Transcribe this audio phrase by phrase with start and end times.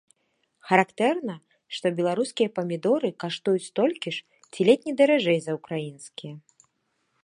[0.69, 1.35] Характэрна,
[1.75, 6.33] што беларускія памідоры каштуюць столькі ж ці ледзь не даражэй за ўкраінскія.